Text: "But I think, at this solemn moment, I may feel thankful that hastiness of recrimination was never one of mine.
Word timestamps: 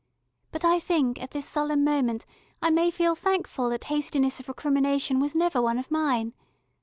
"But 0.51 0.65
I 0.65 0.79
think, 0.79 1.21
at 1.21 1.29
this 1.29 1.45
solemn 1.45 1.83
moment, 1.83 2.25
I 2.59 2.71
may 2.71 2.89
feel 2.89 3.13
thankful 3.13 3.69
that 3.69 3.83
hastiness 3.83 4.39
of 4.39 4.47
recrimination 4.47 5.19
was 5.19 5.35
never 5.35 5.61
one 5.61 5.77
of 5.77 5.91
mine. 5.91 6.33